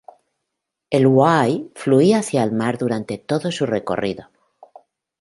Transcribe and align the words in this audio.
El 0.89 1.05
Huai 1.05 1.69
fluía 1.75 2.17
hacia 2.17 2.41
el 2.41 2.51
mar 2.53 2.79
durante 2.79 3.19
todo 3.19 3.51
su 3.51 3.67
recorrido. 3.67 4.31